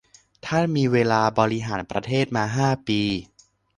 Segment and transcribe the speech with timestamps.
[0.45, 3.01] ท่านมีเวลาบริหารประเทศมา ห้า ปี